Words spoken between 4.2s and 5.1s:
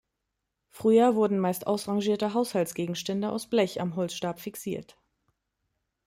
fixiert.